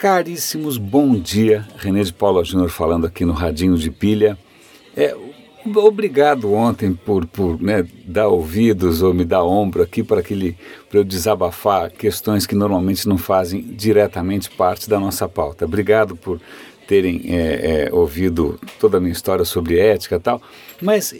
Caríssimos, 0.00 0.78
bom 0.78 1.14
dia. 1.14 1.68
René 1.76 2.02
de 2.02 2.10
Paula 2.10 2.42
Júnior 2.42 2.70
falando 2.70 3.06
aqui 3.06 3.22
no 3.22 3.34
Radinho 3.34 3.76
de 3.76 3.90
Pilha. 3.90 4.38
É, 4.96 5.14
obrigado 5.76 6.54
ontem 6.54 6.94
por, 6.94 7.26
por 7.26 7.60
né, 7.60 7.86
dar 8.06 8.28
ouvidos 8.28 9.02
ou 9.02 9.12
me 9.12 9.26
dar 9.26 9.44
ombro 9.44 9.82
aqui 9.82 10.02
para 10.02 10.22
eu 10.94 11.04
desabafar 11.04 11.90
questões 11.90 12.46
que 12.46 12.54
normalmente 12.54 13.06
não 13.06 13.18
fazem 13.18 13.60
diretamente 13.60 14.48
parte 14.48 14.88
da 14.88 14.98
nossa 14.98 15.28
pauta. 15.28 15.66
Obrigado 15.66 16.16
por 16.16 16.40
terem 16.88 17.20
é, 17.26 17.88
é, 17.90 17.94
ouvido 17.94 18.58
toda 18.78 18.96
a 18.96 19.00
minha 19.00 19.12
história 19.12 19.44
sobre 19.44 19.78
ética 19.78 20.16
e 20.16 20.20
tal. 20.20 20.40
Mas 20.80 21.14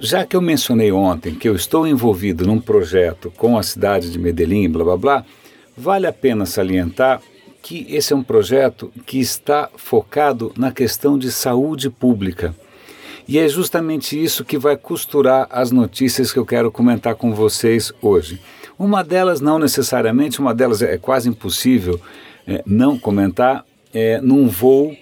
já 0.00 0.26
que 0.26 0.34
eu 0.34 0.42
mencionei 0.42 0.90
ontem 0.90 1.32
que 1.32 1.48
eu 1.48 1.54
estou 1.54 1.86
envolvido 1.86 2.44
num 2.44 2.60
projeto 2.60 3.32
com 3.36 3.56
a 3.56 3.62
cidade 3.62 4.10
de 4.10 4.18
Medellín, 4.18 4.68
blá 4.68 4.82
blá 4.82 4.96
blá, 4.96 5.24
vale 5.76 6.08
a 6.08 6.12
pena 6.12 6.44
salientar 6.44 7.22
que 7.66 7.84
esse 7.88 8.12
é 8.12 8.16
um 8.16 8.22
projeto 8.22 8.92
que 9.04 9.18
está 9.18 9.68
focado 9.74 10.52
na 10.56 10.70
questão 10.70 11.18
de 11.18 11.32
saúde 11.32 11.90
pública. 11.90 12.54
E 13.26 13.40
é 13.40 13.48
justamente 13.48 14.22
isso 14.22 14.44
que 14.44 14.56
vai 14.56 14.76
costurar 14.76 15.48
as 15.50 15.72
notícias 15.72 16.32
que 16.32 16.38
eu 16.38 16.46
quero 16.46 16.70
comentar 16.70 17.16
com 17.16 17.34
vocês 17.34 17.92
hoje. 18.00 18.40
Uma 18.78 19.02
delas, 19.02 19.40
não 19.40 19.58
necessariamente, 19.58 20.38
uma 20.38 20.54
delas 20.54 20.80
é 20.80 20.96
quase 20.96 21.28
impossível 21.28 22.00
é, 22.46 22.62
não 22.64 22.96
comentar, 22.96 23.64
é 23.92 24.20
num 24.20 24.46
voo 24.46 24.96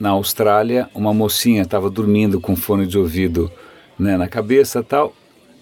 na 0.00 0.08
Austrália, 0.08 0.90
uma 0.92 1.14
mocinha 1.14 1.62
estava 1.62 1.88
dormindo 1.88 2.40
com 2.40 2.56
fone 2.56 2.88
de 2.88 2.98
ouvido 2.98 3.48
né, 3.96 4.16
na 4.16 4.26
cabeça 4.26 4.82
tal, 4.82 5.14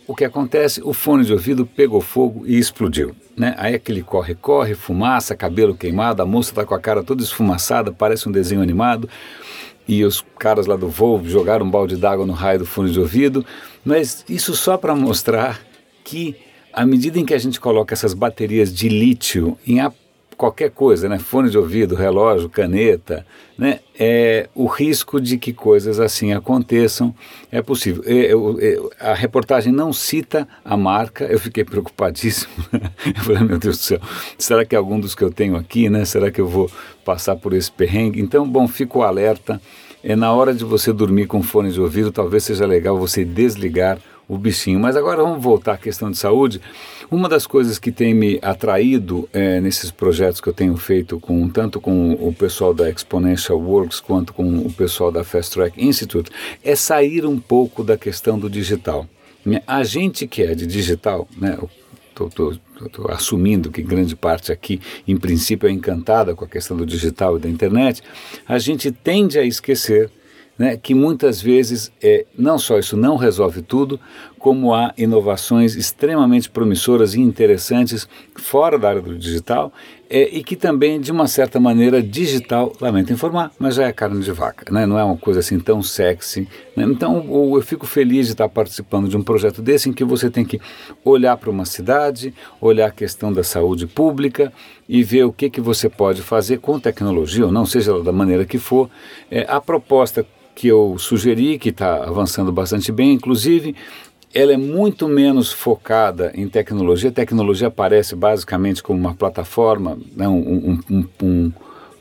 o 0.09 0.15
que 0.15 0.25
acontece? 0.25 0.81
O 0.83 0.95
fone 0.95 1.23
de 1.23 1.35
ouvido 1.35 1.67
pegou 1.67 2.01
fogo 2.01 2.47
e 2.47 2.59
explodiu. 2.59 3.15
Né? 3.37 3.55
Aí 3.59 3.75
aquele 3.75 4.03
corre-corre, 4.03 4.75
fumaça, 4.75 5.37
cabelo 5.37 5.75
queimado, 5.75 6.23
a 6.23 6.27
moça 6.27 6.51
está 6.51 6.65
com 6.65 6.75
a 6.75 6.81
cara 6.81 7.05
toda 7.05 7.23
esfumaçada, 7.23 7.93
parece 7.93 8.27
um 8.27 8.33
desenho 8.33 8.63
animado. 8.63 9.07
E 9.87 10.03
os 10.05 10.25
caras 10.39 10.67
lá 10.67 10.77
do 10.77 10.89
voo 10.89 11.23
jogaram 11.25 11.67
um 11.67 11.71
balde 11.71 11.95
d'água 11.97 12.25
no 12.25 12.33
raio 12.33 12.61
do 12.61 12.67
fone 12.67 12.91
de 12.91 12.99
ouvido. 12.99 13.45
Mas 13.85 14.25
isso 14.27 14.57
só 14.57 14.79
para 14.79 14.97
mostrar 14.97 15.61
que, 16.03 16.35
à 16.73 16.87
medida 16.87 17.19
em 17.19 17.25
que 17.27 17.35
a 17.35 17.39
gente 17.39 17.61
coloca 17.61 17.95
essas 17.95 18.15
baterias 18.15 18.75
de 18.75 18.89
lítio 18.89 19.59
em 19.67 19.79
qualquer 20.39 20.71
coisa, 20.71 21.09
né? 21.09 21.19
fone 21.19 21.51
de 21.51 21.59
ouvido, 21.59 21.97
relógio, 21.97 22.49
caneta, 22.49 23.27
né? 23.59 23.81
é, 23.99 24.49
o 24.55 24.67
risco 24.67 25.21
de 25.21 25.37
que 25.37 25.53
coisas 25.53 25.99
assim 25.99 26.33
aconteçam 26.33 27.13
é 27.51 27.61
possível. 27.61 28.05
Eu, 28.05 28.61
eu, 28.61 28.91
a 29.01 29.15
reportagem 29.15 29.73
não 29.73 29.93
cita 29.93 30.47
a 30.65 30.77
marca, 30.77 31.25
eu 31.25 31.41
fiquei 31.41 31.65
preocupadíssimo. 31.65 32.53
eu 32.73 33.25
falei, 33.25 33.43
meu 33.43 33.59
Deus 33.59 33.79
do 33.79 33.83
céu, 33.83 34.01
será 34.39 34.65
que 34.65 34.77
algum 34.77 35.01
dos 35.01 35.17
que 35.17 35.25
eu 35.25 35.33
tenho 35.33 35.57
aqui, 35.57 35.91
né? 35.91 36.05
será 36.05 36.31
que 36.31 36.41
eu 36.41 36.47
vou 36.47 36.71
passar 37.05 37.35
por 37.35 37.53
esse 37.53 37.71
perrengue? 37.73 38.21
Então, 38.21 38.49
bom, 38.49 38.69
fico 38.69 39.03
alerta. 39.03 39.61
É 40.05 40.15
na 40.15 40.33
hora 40.33 40.55
de 40.55 40.65
você 40.65 40.93
dormir 40.93 41.27
com 41.27 41.43
fone 41.43 41.73
de 41.73 41.81
ouvido, 41.81 42.13
talvez 42.13 42.45
seja 42.45 42.65
legal 42.65 42.97
você 42.97 43.25
desligar 43.25 43.99
o 44.29 44.39
bichinho. 44.39 44.79
Mas 44.79 44.95
agora 44.95 45.23
vamos 45.23 45.43
voltar 45.43 45.73
à 45.73 45.77
questão 45.77 46.11
de 46.11 46.17
saúde. 46.17 46.61
Uma 47.11 47.27
das 47.27 47.47
coisas 47.47 47.79
que 47.79 47.91
tem 47.91 48.13
me 48.13 48.39
atraído 48.43 49.27
é, 49.33 49.61
nesses 49.63 49.91
projetos 49.91 50.43
que 50.43 50.49
eu 50.49 50.53
tenho 50.53 50.77
feito 50.77 51.19
com 51.19 51.49
tanto 51.49 51.81
com 51.81 52.13
o 52.13 52.35
pessoal 52.35 52.75
da 52.75 52.91
Exponential 52.91 53.59
Works 53.59 53.99
quanto 53.99 54.35
com 54.35 54.59
o 54.59 54.71
pessoal 54.71 55.11
da 55.11 55.25
Fast 55.25 55.55
Track 55.55 55.83
Institute 55.83 56.31
é 56.63 56.77
sair 56.77 57.25
um 57.25 57.39
pouco 57.39 57.83
da 57.83 57.97
questão 57.97 58.39
do 58.39 58.51
digital. 58.51 59.07
A 59.67 59.83
gente 59.85 60.27
que 60.27 60.43
é 60.43 60.55
de 60.55 60.67
digital, 60.67 61.27
né, 61.35 61.57
Estou 62.27 63.11
assumindo 63.11 63.71
que 63.71 63.81
grande 63.81 64.17
parte 64.17 64.51
aqui, 64.51 64.81
em 65.07 65.17
princípio, 65.17 65.69
é 65.69 65.73
encantada 65.73 66.35
com 66.35 66.45
a 66.45 66.49
questão 66.49 66.77
do 66.77 66.85
digital 66.85 67.37
e 67.37 67.41
da 67.41 67.49
internet, 67.49 68.03
a 68.47 68.59
gente 68.59 68.91
tende 68.91 69.39
a 69.39 69.45
esquecer 69.45 70.11
né, 70.59 70.77
que 70.77 70.93
muitas 70.93 71.41
vezes 71.41 71.93
é, 72.03 72.27
não 72.37 72.59
só 72.59 72.79
isso 72.79 72.97
não 72.97 73.17
resolve 73.17 73.63
tudo, 73.63 74.01
como 74.39 74.73
há 74.73 74.93
inovações 74.97 75.75
extremamente 75.75 76.49
promissoras 76.49 77.15
e 77.15 77.21
interessantes 77.21 78.09
fora 78.35 78.79
da 78.79 78.89
área 78.89 79.03
do 79.03 79.17
digital 79.19 79.73
é, 80.11 80.23
e 80.23 80.43
que 80.43 80.57
também, 80.57 80.99
de 81.01 81.13
uma 81.13 81.27
certa 81.27 81.61
maneira, 81.61 82.03
digital, 82.03 82.73
lamento 82.81 83.13
informar, 83.13 83.53
mas 83.59 83.75
já 83.75 83.85
é 83.87 83.93
carne 83.93 84.23
de 84.23 84.33
vaca, 84.33 84.73
né? 84.73 84.87
não 84.87 84.99
é 84.99 85.05
uma 85.05 85.19
coisa 85.19 85.41
assim 85.41 85.59
tão 85.61 85.83
sexy. 85.83 86.49
Né? 86.75 86.85
Então, 86.85 87.55
eu 87.55 87.61
fico 87.61 87.87
feliz 87.87 88.27
de 88.27 88.33
estar 88.33 88.49
participando 88.49 89.09
de 89.09 89.17
um 89.17 89.23
projeto 89.23 89.61
desse 89.61 89.91
em 89.91 89.93
que 89.93 90.05
você 90.05 90.31
tem 90.31 90.45
que 90.45 90.59
olhar 91.05 91.37
para 91.37 91.51
uma 91.51 91.67
cidade, 91.67 92.33
olhar 92.61 92.87
a 92.87 92.91
questão 92.91 93.31
da 93.31 93.45
saúde 93.45 93.87
pública 93.87 94.51
e 94.89 95.03
ver 95.03 95.25
o 95.25 95.33
que, 95.33 95.51
que 95.51 95.61
você 95.61 95.91
pode 95.91 96.23
fazer 96.23 96.59
com 96.59 96.81
tecnologia, 96.81 97.45
ou 97.45 97.53
não, 97.53 97.67
seja 97.67 98.03
da 98.03 98.13
maneira 98.13 98.47
que 98.47 98.59
for. 98.59 98.89
É, 99.31 99.45
a 99.47 99.61
proposta 99.61 100.25
que 100.55 100.67
eu 100.67 100.97
sugeri, 100.99 101.57
que 101.57 101.69
está 101.69 102.03
avançando 102.03 102.51
bastante 102.51 102.91
bem, 102.91 103.13
inclusive, 103.13 103.77
ela 104.35 104.53
é 104.53 104.57
muito 104.57 105.09
menos 105.09 105.53
focada 105.53 106.33
em 106.35 106.49
tecnologia. 106.49 107.11
A 107.11 107.13
tecnologia 107.13 107.69
aparece 107.69 108.15
basicamente 108.15 108.83
como 108.83 108.99
uma 108.99 109.15
plataforma, 109.15 109.99
né, 110.15 110.29
um, 110.29 110.81
um, 110.91 111.05
um, 111.23 111.53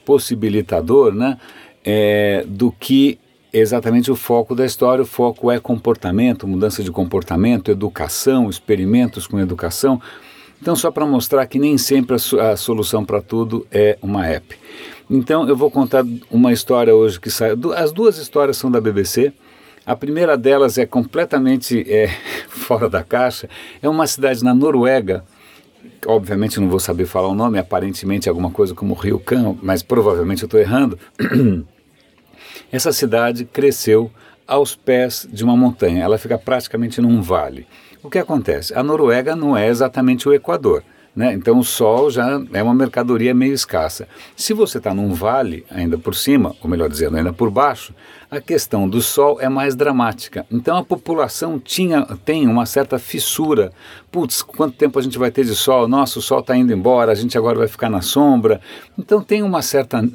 possibilitador, 0.06 1.14
né, 1.14 1.38
é, 1.84 2.46
do 2.48 2.72
que 2.72 3.20
exatamente 3.52 4.12
o 4.12 4.16
foco 4.16 4.54
da 4.54 4.66
história. 4.66 5.04
O 5.04 5.08
foco 5.08 5.52
é 5.52 5.60
comportamento, 5.60 6.48
mudança 6.48 6.84
de 6.84 6.92
comportamento, 6.92 7.72
educação, 7.72 8.50
experimentos 8.50 9.26
com 9.26 9.40
educação. 9.40 10.02
Então, 10.62 10.76
só 10.76 10.92
para 10.92 11.06
mostrar 11.06 11.46
que 11.46 11.60
nem 11.60 11.78
sempre 11.78 12.16
a, 12.16 12.52
a 12.52 12.58
solução 12.58 13.06
para 13.06 13.22
tudo 13.22 13.66
é 13.72 13.98
uma 14.02 14.26
app. 14.28 14.58
Então 15.10 15.48
eu 15.48 15.56
vou 15.56 15.72
contar 15.72 16.06
uma 16.30 16.52
história 16.52 16.94
hoje 16.94 17.20
que 17.20 17.30
sai. 17.30 17.52
As 17.76 17.92
duas 17.92 18.18
histórias 18.18 18.58
são 18.58 18.70
da 18.70 18.82
BBC. 18.82 19.32
A 19.88 19.96
primeira 19.96 20.38
delas 20.38 20.78
é 20.78 20.86
completamente 20.86 21.90
é, 21.90 22.09
fora 22.50 22.90
da 22.90 23.02
caixa. 23.02 23.50
É 23.81 23.88
uma 23.88 24.06
cidade 24.06 24.44
na 24.44 24.53
Noruega. 24.53 25.24
Obviamente 26.06 26.59
não 26.59 26.68
vou 26.68 26.80
saber 26.80 27.06
falar 27.06 27.30
o 27.30 27.34
nome, 27.34 27.58
aparentemente 27.58 28.28
alguma 28.28 28.52
coisa 28.52 28.75
como 28.75 28.94
Rio 28.94 29.18
Can, 29.18 29.56
mas 29.64 29.81
provavelmente 29.81 30.44
eu 30.44 30.48
estou 30.48 30.59
errando. 30.59 31.00
Essa 32.70 32.92
cidade 32.92 33.46
cresceu 33.46 34.12
aos 34.46 34.75
pés 34.75 35.25
de 35.31 35.42
uma 35.46 35.56
montanha. 35.56 36.04
Ela 36.04 36.18
fica 36.18 36.38
praticamente 36.38 37.00
num 37.00 37.22
vale. 37.22 37.66
O 38.04 38.09
que 38.09 38.19
acontece? 38.19 38.74
A 38.78 38.84
Noruega 38.84 39.38
não 39.38 39.56
é 39.56 39.69
exatamente 39.69 40.28
o 40.28 40.34
Equador. 40.34 40.84
Né? 41.18 41.34
Então 41.34 41.58
o 41.58 41.64
sol 41.64 42.12
já 42.12 42.40
é 42.54 42.62
uma 42.62 42.76
mercadoria 42.76 43.34
meio 43.34 43.52
escassa. 43.52 44.08
Se 44.36 44.54
você 44.54 44.78
está 44.78 44.94
num 44.94 45.16
vale, 45.16 45.66
ainda 45.68 45.98
por 45.98 46.14
cima, 46.14 46.56
ou 46.62 46.70
melhor 46.70 46.88
dizendo, 46.88 47.18
ainda 47.18 47.34
por 47.34 47.50
baixo, 47.50 47.92
a 48.30 48.40
questão 48.40 48.88
do 48.88 49.02
sol 49.02 49.42
é 49.42 49.50
mais 49.50 49.76
dramática. 49.76 50.46
Então 50.52 50.78
a 50.78 50.84
população 50.84 51.58
tinha, 51.58 52.06
tem 52.24 52.46
uma 52.46 52.68
certa 52.68 53.00
fissura. 53.00 53.74
Putz, 54.12 54.44
quanto 54.44 54.78
tempo 54.78 55.00
a 55.00 55.02
gente 55.02 55.18
vai 55.18 55.32
ter 55.32 55.44
de 55.44 55.56
sol? 55.56 55.88
Nossa, 55.88 56.20
o 56.20 56.22
sol 56.22 56.42
está 56.42 56.56
indo 56.56 56.72
embora, 56.72 57.14
a 57.14 57.16
gente 57.16 57.36
agora 57.36 57.58
vai 57.58 57.68
ficar 57.68 57.90
na 57.90 58.02
sombra. 58.02 58.62
Então 58.96 59.20
tem 59.20 59.42
uma 59.42 59.64
certa 59.64 60.08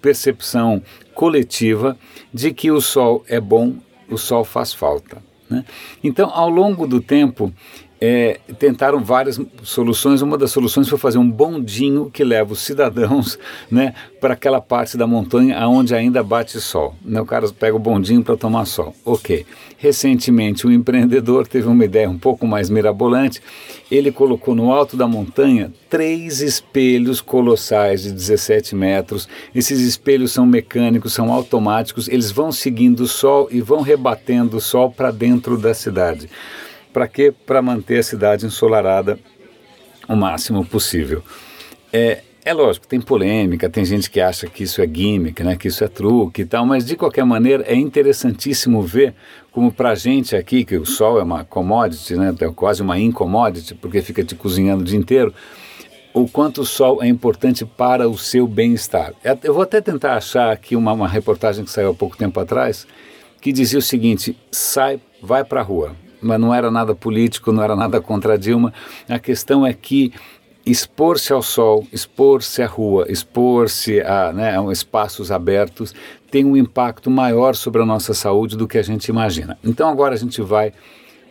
percepção 0.00 0.82
coletiva 1.14 1.94
de 2.32 2.54
que 2.54 2.70
o 2.70 2.80
sol 2.80 3.22
é 3.28 3.38
bom, 3.38 3.74
o 4.08 4.16
sol 4.16 4.44
faz 4.44 4.72
falta. 4.72 5.22
Né? 5.50 5.62
Então, 6.02 6.30
ao 6.32 6.48
longo 6.48 6.86
do 6.86 7.00
tempo, 7.00 7.52
é, 8.00 8.38
tentaram 8.58 9.02
várias 9.02 9.40
soluções. 9.62 10.22
Uma 10.22 10.38
das 10.38 10.50
soluções 10.50 10.88
foi 10.88 10.98
fazer 10.98 11.18
um 11.18 11.28
bondinho 11.28 12.10
que 12.10 12.22
leva 12.22 12.52
os 12.52 12.60
cidadãos 12.60 13.38
né, 13.70 13.94
para 14.20 14.34
aquela 14.34 14.60
parte 14.60 14.96
da 14.96 15.06
montanha 15.06 15.66
onde 15.68 15.94
ainda 15.94 16.22
bate 16.22 16.60
sol. 16.60 16.94
Né, 17.04 17.20
o 17.20 17.26
cara 17.26 17.48
pega 17.50 17.76
o 17.76 17.80
bondinho 17.80 18.22
para 18.22 18.36
tomar 18.36 18.64
sol. 18.66 18.94
Ok. 19.04 19.44
Recentemente, 19.76 20.66
um 20.66 20.72
empreendedor 20.72 21.46
teve 21.46 21.68
uma 21.68 21.84
ideia 21.84 22.10
um 22.10 22.18
pouco 22.18 22.46
mais 22.46 22.68
mirabolante. 22.68 23.40
Ele 23.90 24.10
colocou 24.10 24.54
no 24.54 24.72
alto 24.72 24.96
da 24.96 25.06
montanha 25.06 25.72
três 25.88 26.40
espelhos 26.40 27.20
colossais 27.20 28.02
de 28.02 28.12
17 28.12 28.74
metros. 28.74 29.28
Esses 29.54 29.80
espelhos 29.80 30.32
são 30.32 30.44
mecânicos, 30.44 31.12
são 31.14 31.32
automáticos, 31.32 32.08
eles 32.08 32.30
vão 32.30 32.52
seguindo 32.52 33.00
o 33.00 33.06
sol 33.06 33.48
e 33.50 33.60
vão 33.60 33.80
rebatendo 33.80 34.56
o 34.56 34.60
sol 34.60 34.90
para 34.90 35.10
dentro 35.10 35.56
da 35.56 35.72
cidade. 35.72 36.28
Para 36.98 37.06
quê? 37.06 37.32
Para 37.46 37.62
manter 37.62 38.00
a 38.00 38.02
cidade 38.02 38.44
ensolarada 38.44 39.20
o 40.08 40.16
máximo 40.16 40.64
possível. 40.64 41.22
É, 41.92 42.22
é 42.44 42.52
lógico, 42.52 42.88
tem 42.88 43.00
polêmica, 43.00 43.70
tem 43.70 43.84
gente 43.84 44.10
que 44.10 44.20
acha 44.20 44.48
que 44.48 44.64
isso 44.64 44.82
é 44.82 44.84
gimmick, 44.84 45.44
né, 45.44 45.54
que 45.54 45.68
isso 45.68 45.84
é 45.84 45.86
truque 45.86 46.42
e 46.42 46.44
tal, 46.44 46.66
mas 46.66 46.84
de 46.84 46.96
qualquer 46.96 47.24
maneira 47.24 47.62
é 47.68 47.76
interessantíssimo 47.76 48.82
ver 48.82 49.14
como 49.52 49.70
para 49.70 49.94
gente 49.94 50.34
aqui, 50.34 50.64
que 50.64 50.76
o 50.76 50.84
sol 50.84 51.20
é 51.20 51.22
uma 51.22 51.44
commodity, 51.44 52.16
né, 52.16 52.34
é 52.36 52.50
quase 52.50 52.82
uma 52.82 52.98
incommodity, 52.98 53.76
porque 53.76 54.02
fica 54.02 54.24
te 54.24 54.34
cozinhando 54.34 54.82
o 54.82 54.84
dia 54.84 54.98
inteiro, 54.98 55.32
o 56.12 56.26
quanto 56.26 56.62
o 56.62 56.66
sol 56.66 57.00
é 57.00 57.06
importante 57.06 57.64
para 57.64 58.08
o 58.08 58.18
seu 58.18 58.44
bem-estar. 58.48 59.14
É, 59.22 59.38
eu 59.44 59.54
vou 59.54 59.62
até 59.62 59.80
tentar 59.80 60.16
achar 60.16 60.50
aqui 60.50 60.74
uma, 60.74 60.92
uma 60.92 61.06
reportagem 61.06 61.64
que 61.64 61.70
saiu 61.70 61.90
há 61.90 61.94
pouco 61.94 62.16
tempo 62.16 62.40
atrás, 62.40 62.88
que 63.40 63.52
dizia 63.52 63.78
o 63.78 63.82
seguinte, 63.82 64.36
sai, 64.50 65.00
vai 65.22 65.44
para 65.44 65.60
a 65.60 65.62
rua, 65.62 65.94
mas 66.20 66.40
não 66.40 66.54
era 66.54 66.70
nada 66.70 66.94
político, 66.94 67.52
não 67.52 67.62
era 67.62 67.76
nada 67.76 68.00
contra 68.00 68.34
a 68.34 68.36
Dilma. 68.36 68.72
A 69.08 69.18
questão 69.18 69.66
é 69.66 69.72
que 69.72 70.12
expor-se 70.64 71.32
ao 71.32 71.42
sol, 71.42 71.86
expor-se 71.92 72.62
à 72.62 72.66
rua, 72.66 73.06
expor-se 73.08 74.00
a, 74.00 74.32
né, 74.32 74.54
espaços 74.70 75.30
abertos 75.30 75.94
tem 76.30 76.44
um 76.44 76.56
impacto 76.56 77.10
maior 77.10 77.54
sobre 77.54 77.80
a 77.80 77.86
nossa 77.86 78.12
saúde 78.12 78.56
do 78.56 78.68
que 78.68 78.76
a 78.76 78.82
gente 78.82 79.06
imagina. 79.06 79.58
Então 79.64 79.88
agora 79.88 80.14
a 80.14 80.18
gente 80.18 80.42
vai 80.42 80.72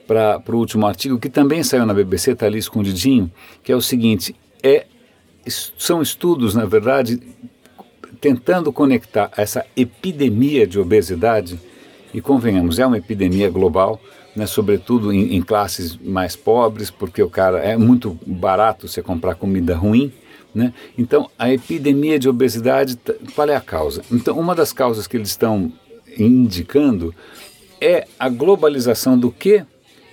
para 0.08 0.42
o 0.50 0.56
último 0.56 0.88
artigo 0.88 1.20
que 1.20 1.30
também 1.30 1.62
saiu 1.62 1.86
na 1.86 1.94
BBC, 1.94 2.32
está 2.32 2.46
ali 2.46 2.58
escondidinho, 2.58 3.32
que 3.64 3.72
é 3.72 3.76
o 3.76 3.82
seguinte: 3.82 4.36
é, 4.64 4.88
são 5.78 6.02
estudos, 6.02 6.56
na 6.56 6.66
verdade, 6.66 7.22
tentando 8.20 8.72
conectar 8.74 9.30
essa 9.38 9.66
epidemia 9.76 10.66
de 10.66 10.80
obesidade, 10.80 11.60
e 12.14 12.22
convenhamos, 12.22 12.80
é 12.80 12.86
uma 12.86 12.98
epidemia 12.98 13.50
global, 13.50 14.02
né, 14.38 14.46
sobretudo 14.46 15.12
em, 15.12 15.36
em, 15.36 15.42
classes 15.42 15.98
mais 15.98 16.36
pobres, 16.36 16.92
porque 16.92 17.24
o 17.24 17.30
cara 17.30 17.58
é 17.58 17.76
muito 17.76 18.20
barato 18.24 18.88
você 18.88 19.02
comprar 19.02 19.34
comida 19.34 19.76
ruim. 19.76 20.14
Né? 20.54 20.72
Então, 20.96 21.28
a 21.40 21.52
epidemia 21.52 22.20
de 22.20 22.30
obesidade, 22.30 23.00
qual 23.34 23.50
é 23.50 23.56
a 23.56 23.60
causa? 23.60 24.04
Então, 24.12 24.38
uma 24.38 24.54
das 24.54 24.72
causas 24.72 25.08
que 25.08 25.18
eles 25.18 25.30
estão 25.30 25.74
indicando 26.16 27.16
é 27.82 28.08
a 28.20 28.30
globalização 28.30 29.18
do 29.18 29.32
que? 29.32 29.66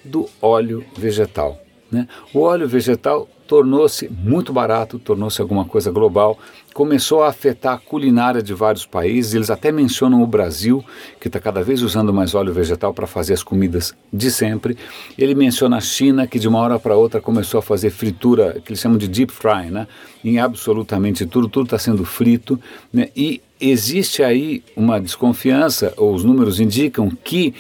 Do 0.03 0.27
óleo 0.41 0.83
vegetal. 0.97 1.61
Né? 1.93 2.09
O 2.33 2.41
óleo 2.41 2.67
vegetal 2.67 3.29
tornou-se 3.47 4.09
muito 4.09 4.53
barato, 4.53 4.99
tornou-se 4.99 5.41
alguma 5.41 5.65
coisa 5.65 5.91
global, 5.91 6.39
começou 6.73 7.23
a 7.23 7.29
afetar 7.29 7.75
a 7.75 7.79
culinária 7.79 8.43
de 8.43 8.53
vários 8.55 8.87
países. 8.87 9.35
Eles 9.35 9.51
até 9.51 9.71
mencionam 9.71 10.23
o 10.23 10.27
Brasil, 10.27 10.85
que 11.21 11.29
está 11.29 11.39
cada 11.39 11.63
vez 11.63 11.83
usando 11.83 12.13
mais 12.13 12.35
óleo 12.35 12.53
vegetal 12.53 12.93
para 12.93 13.07
fazer 13.07 13.35
as 13.35 13.43
comidas 13.43 13.95
de 14.13 14.31
sempre. 14.31 14.77
Ele 15.17 15.35
menciona 15.35 15.77
a 15.77 15.81
China, 15.81 16.27
que 16.27 16.39
de 16.39 16.49
uma 16.49 16.59
hora 16.59 16.79
para 16.79 16.97
outra 16.97 17.21
começou 17.21 17.59
a 17.59 17.63
fazer 17.63 17.91
fritura, 17.91 18.61
que 18.65 18.73
eles 18.73 18.81
chamam 18.81 18.99
de 18.99 19.09
deep 19.09 19.33
fry, 19.33 19.71
né? 19.71 19.87
em 20.25 20.39
absolutamente 20.39 21.27
tudo, 21.27 21.49
tudo 21.49 21.67
está 21.67 21.79
sendo 21.79 22.05
frito. 22.05 22.59
Né? 22.93 23.09
E 23.15 23.43
existe 23.61 24.23
aí 24.23 24.65
uma 24.75 25.01
desconfiança, 25.01 25.93
ou 25.97 26.15
os 26.15 26.25
números 26.25 26.61
indicam 26.61 27.11
que 27.11 27.55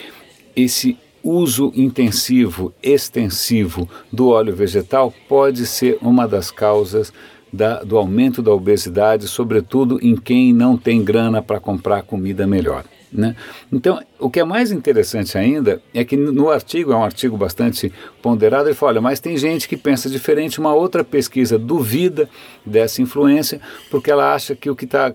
esse 0.56 0.96
uso 1.24 1.72
intensivo, 1.74 2.72
extensivo 2.82 3.88
do 4.12 4.28
óleo 4.28 4.54
vegetal 4.54 5.12
pode 5.26 5.66
ser 5.66 5.96
uma 6.02 6.28
das 6.28 6.50
causas 6.50 7.12
da, 7.50 7.82
do 7.82 7.96
aumento 7.96 8.42
da 8.42 8.52
obesidade, 8.52 9.26
sobretudo 9.26 9.98
em 10.02 10.16
quem 10.16 10.52
não 10.52 10.76
tem 10.76 11.02
grana 11.02 11.40
para 11.40 11.58
comprar 11.58 12.02
comida 12.02 12.46
melhor. 12.46 12.84
Né? 13.14 13.36
Então, 13.72 14.02
o 14.18 14.28
que 14.28 14.40
é 14.40 14.44
mais 14.44 14.72
interessante 14.72 15.38
ainda 15.38 15.80
é 15.94 16.04
que 16.04 16.16
no 16.16 16.50
artigo, 16.50 16.92
é 16.92 16.96
um 16.96 17.04
artigo 17.04 17.36
bastante 17.36 17.92
ponderado, 18.20 18.68
ele 18.68 18.74
fala: 18.74 18.92
olha, 18.92 19.00
mas 19.00 19.20
tem 19.20 19.36
gente 19.36 19.68
que 19.68 19.76
pensa 19.76 20.10
diferente. 20.10 20.58
Uma 20.58 20.74
outra 20.74 21.04
pesquisa 21.04 21.56
duvida 21.56 22.28
dessa 22.66 23.00
influência, 23.00 23.60
porque 23.88 24.10
ela 24.10 24.34
acha 24.34 24.56
que 24.56 24.68
o 24.68 24.74
que 24.74 24.84
está 24.84 25.14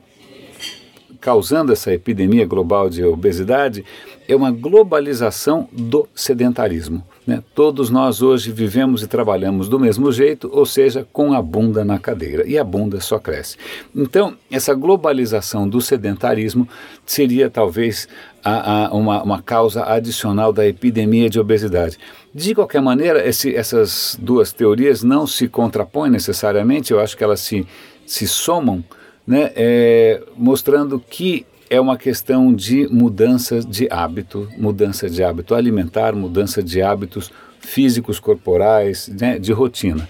causando 1.19 1.71
essa 1.71 1.93
epidemia 1.93 2.45
global 2.45 2.89
de 2.89 3.03
obesidade 3.03 3.83
é 4.27 4.35
uma 4.35 4.51
globalização 4.51 5.67
do 5.71 6.07
sedentarismo. 6.13 7.03
Né? 7.25 7.43
Todos 7.53 7.89
nós 7.89 8.21
hoje 8.21 8.51
vivemos 8.51 9.03
e 9.03 9.07
trabalhamos 9.07 9.67
do 9.67 9.79
mesmo 9.79 10.11
jeito, 10.11 10.49
ou 10.53 10.65
seja, 10.65 11.05
com 11.11 11.33
a 11.33 11.41
bunda 11.41 11.83
na 11.83 11.99
cadeira, 11.99 12.47
e 12.47 12.57
a 12.57 12.63
bunda 12.63 12.99
só 12.99 13.19
cresce. 13.19 13.57
Então, 13.95 14.35
essa 14.49 14.73
globalização 14.73 15.67
do 15.67 15.81
sedentarismo 15.81 16.67
seria 17.05 17.49
talvez 17.49 18.07
a, 18.43 18.87
a, 18.87 18.93
uma, 18.93 19.21
uma 19.23 19.41
causa 19.41 19.83
adicional 19.83 20.53
da 20.53 20.67
epidemia 20.67 21.29
de 21.29 21.39
obesidade. 21.39 21.97
De 22.33 22.53
qualquer 22.55 22.81
maneira, 22.81 23.27
esse, 23.27 23.55
essas 23.55 24.17
duas 24.21 24.53
teorias 24.53 25.03
não 25.03 25.27
se 25.27 25.47
contrapõem 25.47 26.11
necessariamente, 26.11 26.93
eu 26.93 26.99
acho 26.99 27.17
que 27.17 27.23
elas 27.23 27.41
se, 27.41 27.67
se 28.05 28.27
somam 28.27 28.83
né, 29.29 29.51
é, 29.55 30.23
mostrando 30.35 30.99
que 30.99 31.45
é 31.69 31.79
uma 31.79 31.95
questão 31.95 32.51
de 32.51 32.87
mudança 32.87 33.59
de 33.59 33.87
hábito, 33.91 34.49
mudança 34.57 35.07
de 35.07 35.23
hábito 35.23 35.53
alimentar, 35.53 36.15
mudança 36.15 36.63
de 36.63 36.81
hábitos 36.81 37.31
físicos, 37.59 38.19
corporais, 38.19 39.07
né, 39.07 39.37
de 39.37 39.51
rotina. 39.51 40.09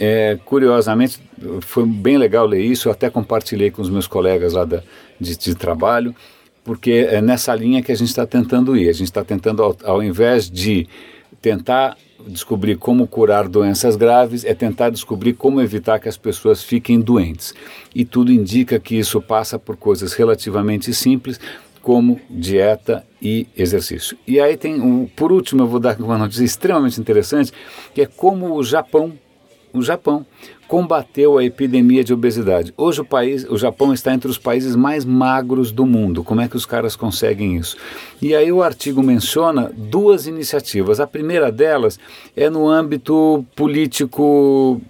É, 0.00 0.36
curiosamente, 0.44 1.20
foi 1.60 1.86
bem 1.86 2.18
legal 2.18 2.44
ler 2.44 2.60
isso, 2.60 2.88
eu 2.88 2.92
até 2.92 3.08
compartilhei 3.08 3.70
com 3.70 3.80
os 3.80 3.88
meus 3.88 4.08
colegas 4.08 4.54
lá 4.54 4.64
da, 4.64 4.82
de, 5.20 5.38
de 5.38 5.54
trabalho, 5.54 6.12
porque 6.64 7.06
é 7.08 7.22
nessa 7.22 7.54
linha 7.54 7.80
que 7.80 7.92
a 7.92 7.96
gente 7.96 8.08
está 8.08 8.26
tentando 8.26 8.76
ir. 8.76 8.88
A 8.88 8.92
gente 8.92 9.04
está 9.04 9.22
tentando, 9.22 9.62
ao, 9.62 9.76
ao 9.84 10.02
invés 10.02 10.50
de 10.50 10.88
tentar 11.46 11.96
descobrir 12.26 12.76
como 12.76 13.06
curar 13.06 13.46
doenças 13.46 13.94
graves 13.94 14.44
é 14.44 14.52
tentar 14.52 14.90
descobrir 14.90 15.34
como 15.34 15.60
evitar 15.60 16.00
que 16.00 16.08
as 16.08 16.16
pessoas 16.16 16.60
fiquem 16.60 16.98
doentes. 16.98 17.54
E 17.94 18.04
tudo 18.04 18.32
indica 18.32 18.80
que 18.80 18.96
isso 18.96 19.22
passa 19.22 19.56
por 19.56 19.76
coisas 19.76 20.12
relativamente 20.12 20.92
simples, 20.92 21.38
como 21.80 22.20
dieta 22.28 23.06
e 23.22 23.46
exercício. 23.56 24.18
E 24.26 24.40
aí 24.40 24.56
tem, 24.56 24.80
um, 24.80 25.06
por 25.06 25.30
último, 25.30 25.62
eu 25.62 25.68
vou 25.68 25.78
dar 25.78 25.96
uma 26.00 26.18
notícia 26.18 26.42
extremamente 26.42 27.00
interessante, 27.00 27.52
que 27.94 28.02
é 28.02 28.06
como 28.06 28.56
o 28.56 28.64
Japão, 28.64 29.12
o 29.78 29.82
Japão 29.82 30.24
combateu 30.66 31.38
a 31.38 31.44
epidemia 31.44 32.02
de 32.02 32.12
obesidade. 32.12 32.74
Hoje 32.76 33.00
o 33.00 33.04
país, 33.04 33.44
o 33.48 33.56
Japão 33.56 33.92
está 33.92 34.12
entre 34.12 34.28
os 34.28 34.38
países 34.38 34.74
mais 34.74 35.04
magros 35.04 35.70
do 35.70 35.86
mundo. 35.86 36.24
Como 36.24 36.40
é 36.40 36.48
que 36.48 36.56
os 36.56 36.66
caras 36.66 36.96
conseguem 36.96 37.56
isso? 37.56 37.76
E 38.20 38.34
aí 38.34 38.50
o 38.50 38.62
artigo 38.62 39.02
menciona 39.02 39.70
duas 39.74 40.26
iniciativas. 40.26 40.98
A 40.98 41.06
primeira 41.06 41.52
delas 41.52 41.98
é 42.36 42.50
no 42.50 42.68
âmbito 42.68 43.44
político, 43.54 44.80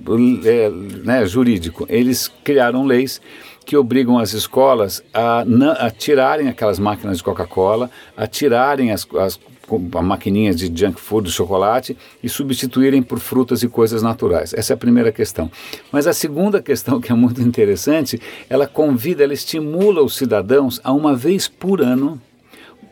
é, 0.45 0.71
né, 1.05 1.27
jurídico. 1.27 1.87
Eles 1.89 2.31
criaram 2.43 2.85
leis 2.85 3.21
que 3.67 3.77
obrigam 3.77 4.17
as 4.17 4.33
escolas 4.33 5.03
a, 5.13 5.45
a 5.81 5.91
tirarem 5.91 6.49
aquelas 6.49 6.79
máquinas 6.79 7.19
de 7.19 7.25
Coca-Cola, 7.25 7.91
a 8.17 8.27
tirarem 8.27 8.93
as, 8.93 9.07
as 9.19 9.39
a 9.95 10.03
maquininha 10.03 10.55
de 10.55 10.67
junk 10.67 11.01
food, 11.01 11.31
chocolate, 11.31 11.97
e 12.23 12.29
substituírem 12.29 13.03
por 13.03 13.19
frutas 13.19 13.63
e 13.63 13.69
coisas 13.69 14.03
naturais. 14.03 14.55
Essa 14.55 14.73
é 14.73 14.75
a 14.75 14.79
primeira 14.79 15.11
questão. 15.11 15.51
Mas 15.91 16.07
a 16.07 16.13
segunda 16.13 16.63
questão, 16.63 17.01
que 17.01 17.11
é 17.11 17.15
muito 17.15 17.41
interessante, 17.41 18.21
ela 18.49 18.67
convida, 18.67 19.25
ela 19.25 19.35
estimula 19.35 20.03
os 20.03 20.17
cidadãos 20.17 20.81
a 20.85 20.93
uma 20.93 21.15
vez 21.15 21.49
por 21.49 21.81
ano 21.81 22.21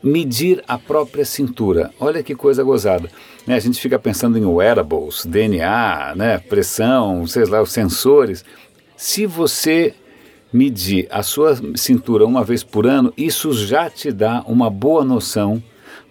medir 0.03 0.63
a 0.69 0.77
própria 0.79 1.25
cintura. 1.25 1.91
Olha 1.99 2.23
que 2.23 2.35
coisa 2.35 2.63
gozada. 2.63 3.09
Né? 3.47 3.55
A 3.55 3.61
gente 3.61 3.81
fica 3.81 3.99
pensando 3.99 4.37
em 4.37 4.45
wearables, 4.45 5.25
DNA, 5.25 6.15
né? 6.15 6.39
pressão, 6.39 7.27
sei 7.27 7.47
lá, 7.47 7.63
os 7.63 7.73
sensores. 7.73 8.45
Se 8.97 9.25
você 9.25 9.95
medir 10.53 11.09
a 11.11 11.23
sua 11.23 11.59
cintura 11.75 12.27
uma 12.27 12.45
vez 12.45 12.63
por 12.63 12.87
ano, 12.87 13.13
isso 13.17 13.53
já 13.55 13.89
te 13.89 14.13
dá 14.13 14.45
uma 14.47 14.69
boa 14.69 15.05
noção 15.05 15.63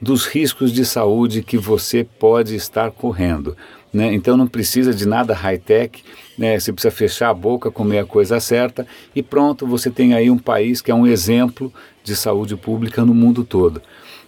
dos 0.04 0.26
riscos 0.28 0.72
de 0.72 0.86
saúde 0.86 1.42
que 1.42 1.58
você 1.58 2.04
pode 2.04 2.56
estar 2.56 2.92
correndo. 2.92 3.56
Né? 3.92 4.14
Então 4.14 4.36
não 4.36 4.48
precisa 4.48 4.94
de 4.94 5.08
nada 5.08 5.34
high-tech, 5.34 6.04
né? 6.38 6.60
você 6.60 6.74
precisa 6.74 6.94
fechar 6.94 7.30
a 7.30 7.34
boca, 7.34 7.72
comer 7.72 8.00
a 8.00 8.06
coisa 8.06 8.40
certa 8.40 8.86
e 9.16 9.24
pronto, 9.24 9.66
você 9.66 9.90
tem 9.90 10.14
aí 10.14 10.30
um 10.30 10.38
país 10.38 10.82
que 10.82 10.92
é 10.92 10.96
um 10.96 11.08
exemplo 11.08 11.72
de 12.04 12.16
saúde 12.16 12.56
pública 12.56 13.06
no 13.06 13.14
mundo 13.14 13.44
todo. 13.44 13.82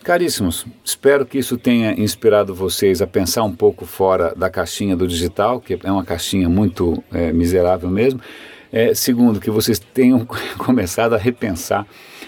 Caríssimos, 0.03 0.65
espero 0.84 1.25
que 1.25 1.39
isso 1.39 1.58
tenha 1.58 2.00
inspirado 2.00 2.53
vocês 2.53 3.01
a 3.01 3.08
pensar 3.08 3.44
um 3.44 3.55
pouco 3.55 3.86
fora 3.86 4.34
da 4.36 4.51
caixinha 4.51 4.96
do 4.96 5.08
digital, 5.08 5.60
que 5.60 5.79
é 5.84 5.91
uma 5.91 6.05
caixinha 6.05 6.48
muito 6.48 7.03
é, 7.12 7.34
miserável 7.34 7.89
mesmo. 7.89 8.22
É, 8.72 8.93
segundo, 8.93 9.39
que 9.39 9.50
vocês 9.50 9.79
tenham 9.79 10.25
começado 10.57 11.13
a 11.13 11.17
repensar 11.17 11.86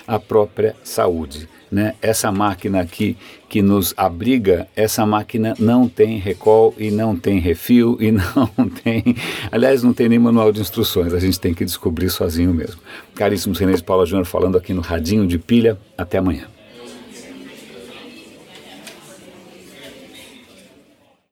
a 0.08 0.18
própria 0.18 0.76
saúde. 0.84 1.50
Né? 1.70 1.96
Essa 2.02 2.32
máquina 2.32 2.80
aqui 2.80 3.18
que 3.50 3.62
nos 3.62 3.94
abriga, 3.98 4.68
essa 4.74 5.06
máquina 5.06 5.54
não 5.60 5.88
tem 5.90 6.18
recall 6.18 6.74
e 6.78 6.90
não 6.90 7.16
tem 7.16 7.40
refil 7.40 7.98
e 8.00 8.12
não 8.14 8.70
tem, 8.70 9.04
aliás, 9.52 9.84
não 9.84 9.92
tem 9.92 10.08
nem 10.08 10.18
manual 10.18 10.52
de 10.52 10.62
instruções, 10.62 11.14
a 11.14 11.20
gente 11.20 11.40
tem 11.40 11.54
que 11.54 11.66
descobrir 11.66 12.10
sozinho 12.10 12.54
mesmo. 12.54 12.80
Caríssimos 13.16 13.60
René 13.60 13.74
de 13.74 13.84
Paula 13.84 14.06
Júnior 14.06 14.26
falando 14.26 14.58
aqui 14.58 14.74
no 14.74 14.82
Radinho 14.82 15.28
de 15.28 15.38
Pilha, 15.38 15.78
até 15.98 16.20
amanhã. 16.20 16.46